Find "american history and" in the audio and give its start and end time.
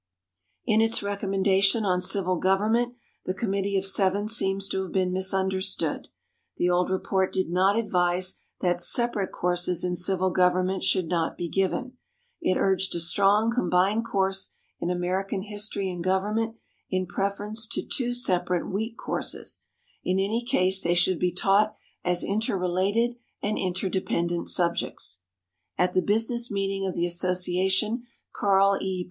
14.89-16.03